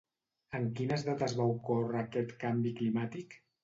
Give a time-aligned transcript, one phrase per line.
[0.59, 3.43] En quines dates va ocórrer aquest canvi climàtic?